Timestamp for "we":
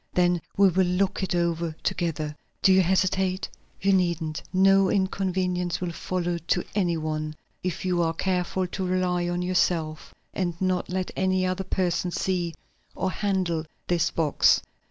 0.57-0.69